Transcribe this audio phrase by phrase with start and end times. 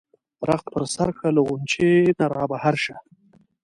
[0.49, 1.89] رخت په سر کړه له غُنچې
[2.19, 2.95] نه را بهر شه.